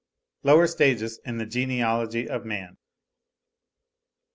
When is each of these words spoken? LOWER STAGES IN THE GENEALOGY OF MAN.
LOWER 0.41 0.65
STAGES 0.65 1.19
IN 1.25 1.37
THE 1.37 1.45
GENEALOGY 1.45 2.27
OF 2.27 2.43
MAN. 2.43 2.77